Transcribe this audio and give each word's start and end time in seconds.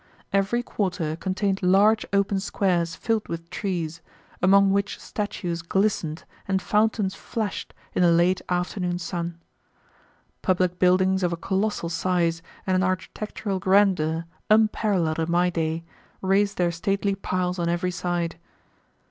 Every 0.33 0.63
quarter 0.63 1.15
contained 1.15 1.61
large 1.61 2.07
open 2.11 2.39
squares 2.39 2.95
filled 2.95 3.27
with 3.27 3.51
trees, 3.51 4.01
among 4.41 4.71
which 4.71 4.99
statues 4.99 5.61
glistened 5.61 6.23
and 6.47 6.59
fountains 6.59 7.13
flashed 7.13 7.75
in 7.93 8.01
the 8.01 8.11
late 8.11 8.41
afternoon 8.49 8.97
sun. 8.97 9.39
Public 10.41 10.79
buildings 10.79 11.21
of 11.21 11.31
a 11.31 11.37
colossal 11.37 11.89
size 11.89 12.41
and 12.65 12.73
an 12.75 12.81
architectural 12.81 13.59
grandeur 13.59 14.25
unparalleled 14.49 15.19
in 15.19 15.29
my 15.29 15.51
day 15.51 15.83
raised 16.19 16.57
their 16.57 16.71
stately 16.71 17.13
piles 17.13 17.59
on 17.59 17.69
every 17.69 17.91
side. 17.91 18.39